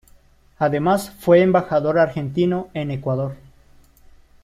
[0.57, 3.35] Además, fue Embajador argentino en Ecuador.